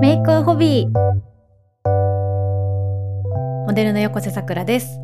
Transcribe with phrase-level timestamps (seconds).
[0.00, 1.10] メイクはホビー
[3.66, 4.98] モデルの横瀬さくらです。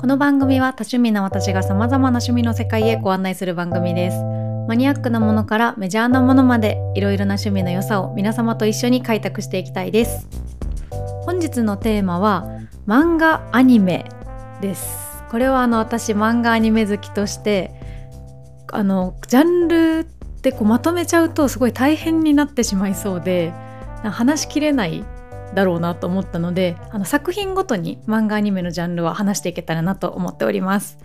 [0.00, 4.16] この番組は多趣味な私が様々な趣味の世界へご案内する番組です。
[4.68, 10.28] マニアックなものからメジャーなものまでいろいろな趣味の良さを皆様と一緒に開拓していきたいです。
[11.24, 12.46] 本日のテーマは
[12.86, 14.04] 漫画アニメ
[14.60, 15.24] です。
[15.30, 17.72] これはあの私漫画アニメ好きとして
[18.70, 20.06] あのジャンル
[20.42, 23.52] ってこうまとめちゃうとすごい大変になってしまいそうで
[24.02, 25.04] 話しきれない
[25.54, 30.98] だろうなと思ったのであの作品ごとに漫画アニメのジャンルは話していけたらなと思っております。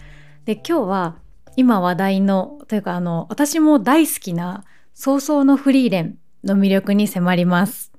[0.45, 1.15] で今日は
[1.55, 4.63] 今話題のというかあの私も大好きな
[4.95, 7.91] 「早々のフリーレン」の魅力に迫ります。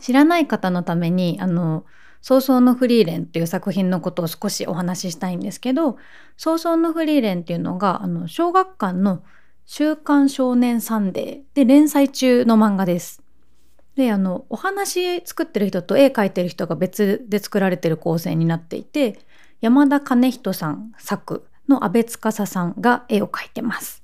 [0.00, 1.84] 知らない方のためにあの
[2.22, 5.98] 「早々のフリーレン」っていう作品のことを少しお話ししたいんですけど
[6.38, 9.22] 「早々のフリーレン」っていうのがあの小学館の
[9.72, 13.22] 「週刊少年サンデー」で連載中の漫画です。
[13.94, 19.20] であのお話作ってる人と絵描いてる人が別で作られてる構成になっていて
[19.60, 24.02] 山田兼人さん作の阿部司さんが絵を描いてます。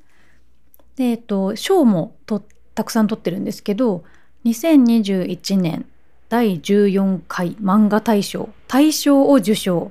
[0.95, 2.45] でえっと賞もと
[2.77, 4.05] たくさん取ってるんですけど
[4.45, 5.85] 2021年
[6.29, 9.91] 第14回漫画大賞大賞を受賞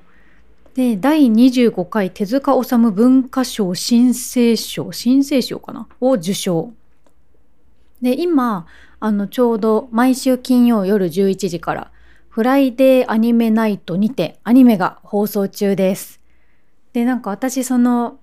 [0.75, 5.87] で第25回手塚治虫文化賞新生賞新生賞かな？
[6.01, 6.73] を受賞
[8.01, 8.67] で今
[8.99, 11.91] あのちょうど毎週金曜夜11時から
[12.27, 16.19] フライデーアニメナイトにてアニメが放送中です。
[16.91, 18.19] でなんか私その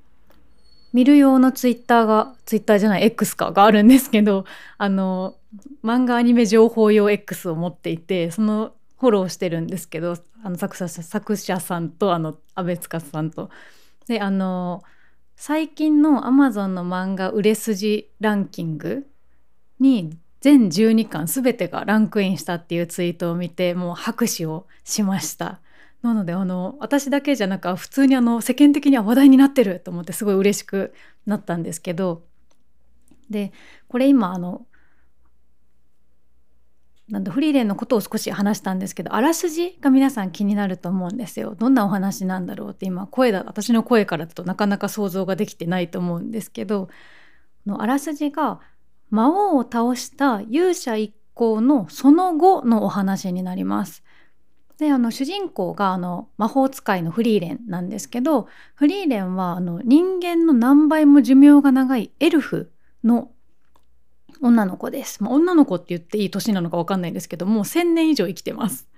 [0.92, 4.44] 見る用のツイッターがツイッターじゃない X かがあるんですけど
[4.76, 5.36] あの
[5.82, 10.14] 漫画アニメ情報用 X を持っていてそのフォローしてるんですけど
[10.44, 13.50] あの作者作者さんとあの阿部司さんと。
[14.06, 14.84] であの
[15.34, 19.08] 最近の Amazon の漫画売れ筋ランキング
[19.80, 25.60] に全12巻全てがランクインしたっていうツイートを見てもう拍手をしました
[26.02, 30.94] なのであの私だけじゃなく普通にあの世間的には話題になってると思ってすごい嬉しく
[31.26, 32.22] なったんですけど
[33.30, 33.52] で
[33.88, 34.64] これ今あの
[37.08, 46.88] なんフリーレンのことを少し話したんですけどあらすじが皆さん気になると思うんですよどんなお話なんだろうって今声だ私の声からだとなかなか想像ができてないと思うんですけど
[47.66, 48.60] のあらすじが
[49.10, 54.02] 魔王を倒した勇者一行のその後のお話になります。
[54.78, 62.72] であの主人公があの魔法使いのフリーレンなんですけどフリーレンはあの人間の何倍も寿命が長いエルフ
[63.04, 63.30] の
[64.42, 65.22] 女の子です。
[65.22, 68.88] まあ、女の子って言っていい年なのか分かんないんですけどもう1,000年以上生きてます。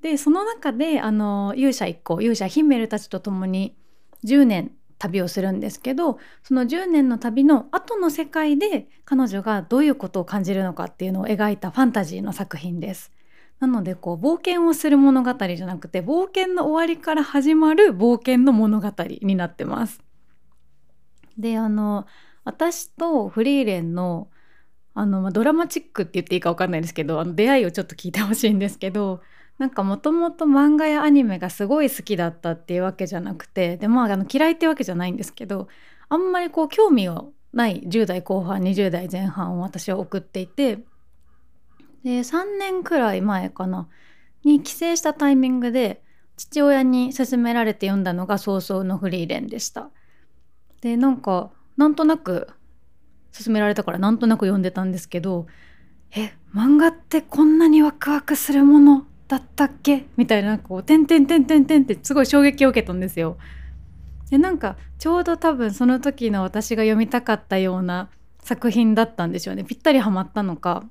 [0.00, 3.76] でその中であの勇者一行勇者ヒンメルたちと共に
[4.24, 13.12] 10年旅をするんですけどその10年の旅の後の世界で彼女がどういうことを感じるのかっていうのを描いたファンタジーの作品です。
[13.60, 18.92] なのでこう冒険をする物語じゃなくて冒険の終わりから始まる冒険の物語
[19.22, 20.00] になってます。
[21.38, 22.06] であの
[22.44, 24.28] 私とフリーレンの
[24.94, 29.20] あの、まあ、ドラマチックって言っていいか分かんないですけどあの出会いをちょっと聞いてほしいんですけど
[29.58, 35.68] なんかもともと漫画やアニメがすごい好きだったっていうわけじゃなくてでまああの嫌いってわけじゃないんですけど
[36.08, 40.78] あんまりこう興味をない10代後半20代前半を私は送っていて
[42.02, 43.88] で3年くらい前かな
[44.44, 46.02] に帰省したタイミングで
[46.36, 49.90] 父親に勧められて読んだのが「早々のフリーレン」でした。
[50.80, 52.48] でなんかなんとなく
[53.36, 55.46] 勧められたからなんとなく読んでたんですけど
[56.16, 60.06] え漫画ってこんなにワクワクするものだったっけ？
[60.16, 63.36] みたいなこう「てんてんてんてんてん」ってすごい衝撃を受けたんですよ。
[64.30, 70.84] でなんかちょうど多分その時の私が読みたかったような作品だったんでしょうねぴったりハマったのか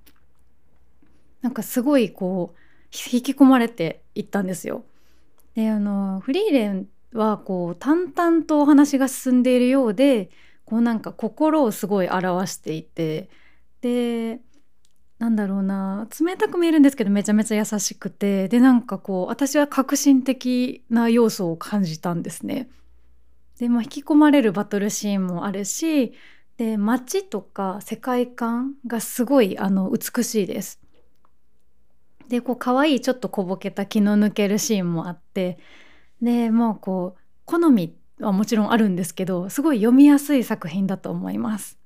[1.41, 2.57] なんかすごいこう
[3.13, 4.83] 引き込まれていったんですよ。
[5.55, 10.29] であのフリーレンはこう淡々とお話が進んでいるようで
[10.65, 13.29] こうなんか心をすごい表していて
[13.81, 14.39] で
[15.19, 22.69] なんだろうな冷たく見えるんですけどめちゃめちゃ優しくてでなんかこう私は革新的な要素を感じたんですね。
[23.57, 26.13] で、まあ、引き込まれるバトルシーンもあるし
[26.57, 30.81] で街とか世界観がすごいあの美しいです。
[32.27, 35.57] でこう可愛いちょっと小ぼけた気の抜けるシーンもあって
[36.21, 37.91] でもうこう好みっ
[38.25, 41.77] はもちろんあるんですけどすごい読みやすい作品だと思います。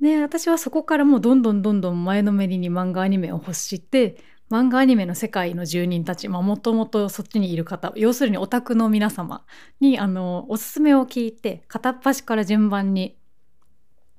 [0.00, 4.16] で私はそこからもうどんどんどんどん前のめりに漫画アニメを欲して
[4.50, 9.44] 漫画アニメの世界の住人たちもともとそっちにいる方要するにオタクの皆様
[9.80, 13.16] にあのおすすめを聞いて片っ端から順番に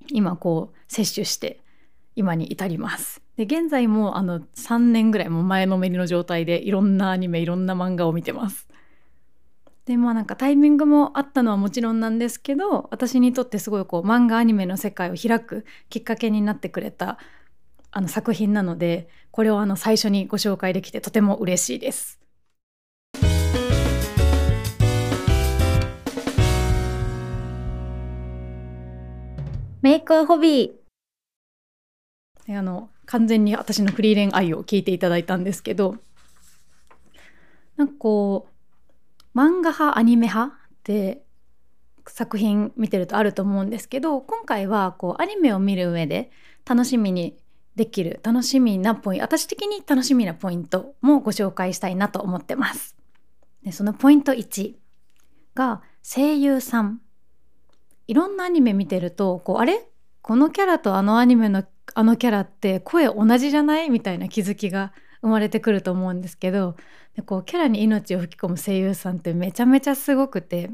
[0.09, 1.59] 今こう摂取して
[2.15, 3.21] 今に至ります。
[3.37, 8.67] で現在もあの3年ぐらいも前のめりの状態でいろんなアニメいろんな漫画を見てます。
[9.85, 17.17] でまあなんかタイミングもあったのはもちろんなんですけど私にとってすごいこう漫画アニメの世界を開くきっかけになってくれた
[17.91, 22.19] あの作品なのでこれをあの最初にご紹介できてとても嬉しいです。
[29.81, 35.97] メイクホビーあの完全に私のフリーレン愛を聞いていただいたんですけど
[37.75, 38.52] なんかこう
[39.35, 41.23] 漫画派アニメ派って
[42.07, 46.31] 作品見てるとあると思うんですけど今回はこうアニメを見る上で
[46.65, 47.37] 楽しみに
[47.75, 52.95] できる楽しみなポイント私的に楽しみなポイントもご紹介したいなと思ってます。
[53.63, 54.73] でそのポイント1
[55.55, 57.01] が声優さん。
[58.05, 59.87] いろんなアニメ見てるとこうあれ？
[60.21, 61.63] このキャラとあのアニメの
[61.95, 63.89] あのキャラって声同じじゃない？
[63.89, 64.91] みたいな気づきが
[65.23, 66.75] 生まれてくると思うんですけど
[67.15, 70.69] でこうキャラに命を吹き込む声優さんってめちゃめちゃすごくて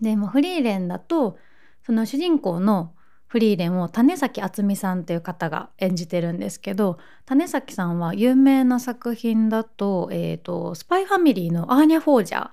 [0.00, 1.36] でもフリーレンだと
[1.84, 2.94] その主人公の
[3.26, 12.48] フリーレンを種崎敦美さんという方が演じてるんですけど種崎さんは有名な作品だと,、えーと、スパイファミリーのアーニャ・フォージャー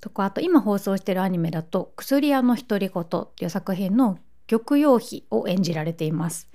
[0.00, 6.48] とかあと今放送してるアニメだと「薬屋の独り言」っていう作品の玉葉妃を演じられています。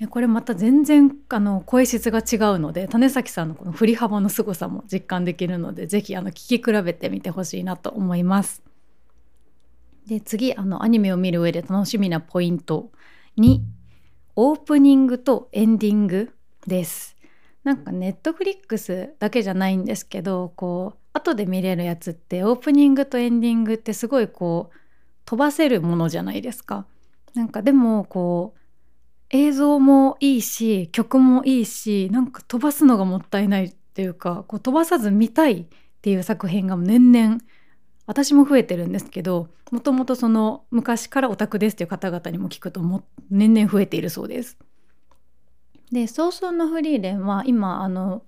[0.00, 8.62] でこれまた全然あの声質が違うので種崎さんのこの振り幅の凄さも実感できるので是非聴き比べてみてほしいなと思います。
[10.06, 12.90] で次あのアニメを見る上で楽しみなポイント
[13.36, 13.60] 2
[14.36, 16.30] オープニングとエンディング
[16.66, 17.14] です。
[17.62, 24.76] なんかネットフリックスだけじゃないんですけどこう後で見れるやつってオープニングとエンディングってすごいこう
[25.26, 26.86] 飛ばせるものじゃないですか。
[27.34, 28.59] なんかでもこう
[29.30, 35.66] 映像もいいし曲もいいしなんか飛ばすのがもったいないっていうかこう飛ばさず見たいっ
[36.02, 37.38] ていう作品が年々
[38.06, 44.58] 私も増えてるんですけどもともとその昔からオタクですっていう方々にも聞くとも年々増えているそうです。
[45.92, 48.22] で「早々のフリーレン」は今あの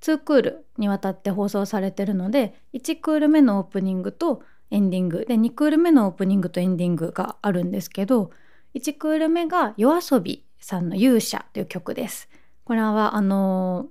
[0.00, 8.30] 2クールにわたって放送されてるので1クール目のオープニングとエンディングで2クール目のオープニングとエンディングがあるんですけど
[8.78, 12.28] 1クール目が yoasobi さんの「勇者」という曲です。
[12.64, 13.88] これはあの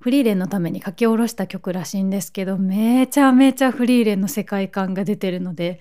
[0.00, 5.80] フリーレンのために書き下ろした曲らしいんですけどめちゃめちゃフリーレンの世界観が出てるので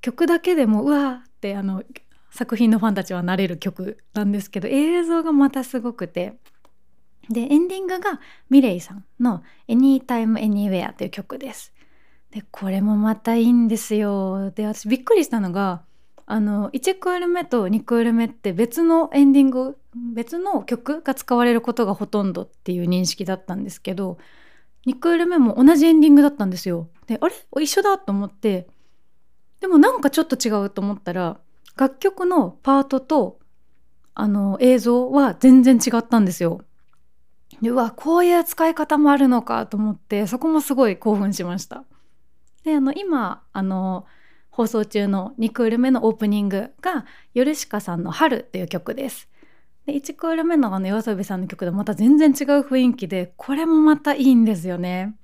[0.00, 1.82] 曲だけでもうわーってあの
[2.30, 6.38] 作品のファンたちはなれる曲なんですけど映像がまたすごくて
[7.28, 11.72] でエンディングがミレイさんの「Anytime Anywhere」という曲です。
[12.30, 14.52] でこれもまたいいんですよ。
[14.52, 15.82] で私びっくりしたのが
[16.32, 19.76] あの1クール目と2クール目って別のエンディング
[20.14, 24.16] 別の曲が使われることがほとんどっていう認識だったんですけど
[24.86, 26.88] 2クール目も同じエンディングだったんですよ。
[27.08, 27.34] であれ？
[27.60, 28.68] 一緒だと思って
[29.58, 31.40] でもなんかちょっと違うと思ったら
[31.76, 33.40] 楽曲のパートと
[34.14, 36.60] あの映像は全然違ったんですよ。
[37.60, 41.82] でうわこういう使い方もあるのかと思ってそこもすごい興奮しました。
[42.62, 44.06] であの今あの
[44.60, 49.26] 放送中の2クール目のオープニングがヨルシカさんの「春」っていう曲です。
[49.86, 55.16] で1クール目のあの YOASOBI さんの曲でまた全然違う雰囲気でこれもまたいいんですよね。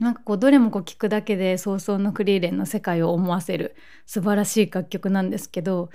[0.00, 5.90] なんかこうどれもこう聞くだけで早々のクリーレンの世界を思わせる素晴らしい楽曲なんですけど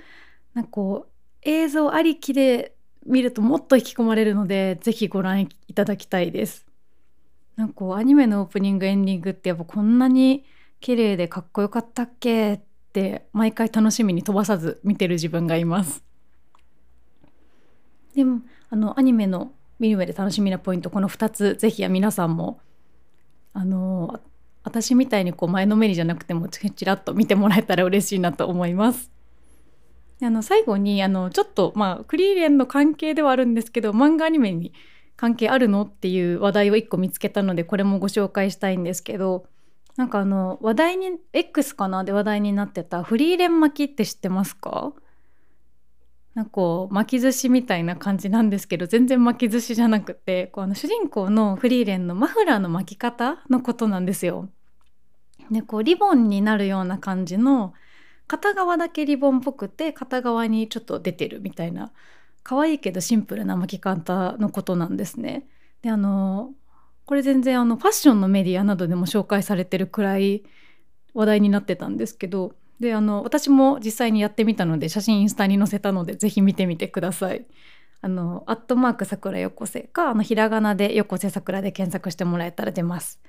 [0.54, 6.64] なんかこう映像ありきで見るともっと引き込まれるのでぜひご覧いただきたいです。
[7.56, 10.46] なんかこうアニメのオープニングエンディングってやっぱこんなに
[10.80, 12.54] 綺麗でかっこよかったっけ？
[12.54, 12.60] っ
[12.92, 16.02] て毎回楽しみに飛ばさず見てる自分がいます。
[18.14, 18.40] でも
[18.70, 22.60] あのアニメの見る上で楽しみなポイントこの2つぜひ皆さんも
[23.52, 24.20] あの
[24.64, 29.10] 私みたいにこう前のめりじゃなくてもちらっと見てもらえたら嬉しいなと思います。
[30.22, 34.72] あの最後にあのちょっとまあクリーレンの関係ではあるんですけど漫画アニメに
[35.16, 35.82] 関係あるの？
[35.82, 39.46] っていう話題を1個見つけたのでこれもご紹介したいんですけど
[39.96, 42.04] なんかあの話題に X かな？
[42.04, 44.92] で話題になってたフリーレン巻きって知ってますか？
[46.34, 54.50] なんかこう巻き寿司みたいな感じなんですけど全然巻き寿司じゃなくてこうあの主人公のフリーレンのマフラーの巻き方のことなんですよ。
[55.50, 57.72] でこうリボンになるような感じの
[58.26, 61.90] 片側だけリボンっぽくて片側にちょっと出てるみたいな
[62.42, 65.46] 可愛いけどシンプルな巻き方のことなんですね。
[65.80, 66.52] であの
[67.06, 70.42] これ全然あのファッションのメディアなどでも紹介されてるくらい
[71.14, 77.46] 話題になってたんですけどであの私も実際にやってみたので写真インスタに載せたのでぜひ見てみてください。
[78.02, 83.20] あのアットマーク桜よこせかあのひらがなでよこせ桜で検索してもらえたら出ます。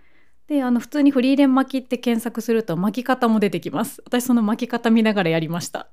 [0.48, 4.02] であの普通にフリーレン巻きって検索すると巻き方も出てきます。
[4.06, 5.88] 私その巻き方見ながらやりました。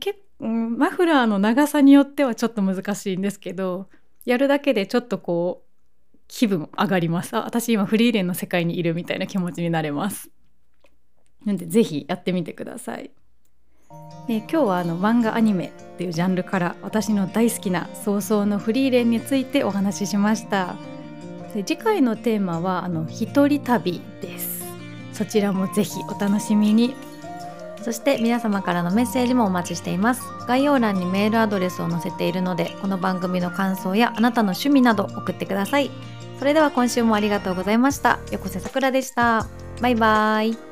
[0.00, 3.88] けマフラーの長さによってはちょっと難しいんですけど
[4.24, 5.71] やるだけでちょっとこう
[6.34, 7.36] 気分上がります。
[7.36, 10.30] あ私今フリーレンの世界にいるみたいな気持ちになれます。
[11.44, 13.10] なんでぜひやってみてください。
[14.26, 20.74] で今日はあの漫画アニメっていうジャンルから私の大好きな早々のフリーレンについてお話ししました。
[21.54, 24.64] で次回のテーマはあの一人旅です。
[25.12, 26.94] そちらもぜひお楽しみに。
[27.82, 30.22] そして皆様からのメッセージもお待ちしています。
[30.48, 35.90] 概要欄にメールアドレスを載せているのでこの番組の感想やあなたの趣味など送ってください。
[36.42, 38.18] それでは今週もありがとうございました。
[38.32, 39.46] 横瀬さくらでした。
[39.80, 40.71] バイバーイ。